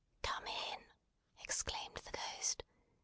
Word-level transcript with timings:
"Come 0.23 0.47
in!" 0.47 0.83
exclaimed 1.43 1.97
the 1.97 2.11
Ghost. 2.37 2.63